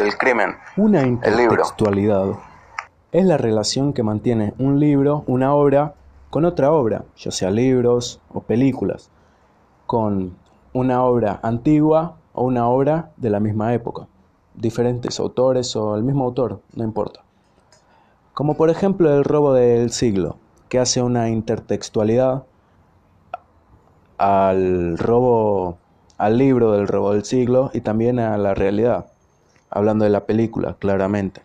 del 0.00 0.16
crimen. 0.16 0.56
Una 0.76 1.06
intertextualidad 1.06 2.30
es 3.12 3.24
la 3.24 3.36
relación 3.36 3.92
que 3.92 4.02
mantiene 4.02 4.54
un 4.58 4.80
libro, 4.80 5.24
una 5.26 5.54
obra, 5.54 5.94
con 6.30 6.44
otra 6.44 6.72
obra, 6.72 7.04
ya 7.16 7.30
sea 7.30 7.50
libros 7.50 8.20
o 8.32 8.40
películas, 8.40 9.10
con 9.86 10.36
una 10.72 11.04
obra 11.04 11.40
antigua 11.42 12.16
o 12.32 12.44
una 12.44 12.66
obra 12.68 13.10
de 13.16 13.30
la 13.30 13.40
misma 13.40 13.74
época, 13.74 14.06
diferentes 14.54 15.20
autores 15.20 15.76
o 15.76 15.96
el 15.96 16.02
mismo 16.02 16.24
autor, 16.24 16.60
no 16.74 16.84
importa. 16.84 17.20
Como 18.32 18.54
por 18.54 18.70
ejemplo 18.70 19.12
el 19.12 19.24
robo 19.24 19.52
del 19.52 19.90
siglo, 19.90 20.36
que 20.68 20.78
hace 20.78 21.02
una 21.02 21.28
intertextualidad 21.28 22.44
al 24.16 24.96
robo, 24.96 25.78
al 26.16 26.38
libro 26.38 26.72
del 26.72 26.86
robo 26.86 27.12
del 27.12 27.24
siglo 27.24 27.70
y 27.74 27.80
también 27.80 28.18
a 28.18 28.38
la 28.38 28.54
realidad, 28.54 29.06
hablando 29.70 30.04
de 30.04 30.10
la 30.10 30.26
película, 30.26 30.76
claramente. 30.78 31.42